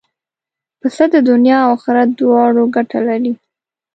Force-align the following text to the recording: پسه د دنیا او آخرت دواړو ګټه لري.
پسه 0.79 1.03
د 1.13 1.15
دنیا 1.29 1.59
او 1.67 1.71
آخرت 1.77 2.09
دواړو 2.19 2.63
ګټه 2.75 2.99
لري. 3.07 3.33